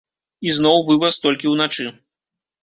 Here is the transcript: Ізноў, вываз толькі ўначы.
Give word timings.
Ізноў, 0.51 0.79
вываз 0.87 1.19
толькі 1.27 1.53
ўначы. 1.53 1.87